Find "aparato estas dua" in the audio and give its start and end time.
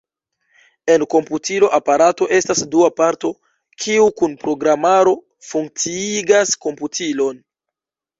1.77-2.89